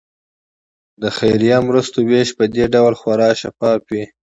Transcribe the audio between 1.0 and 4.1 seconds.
د خیریه مرستو ویش په دې ډول خورا شفاف وي.